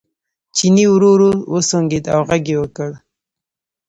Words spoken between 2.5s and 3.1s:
یې وکړ.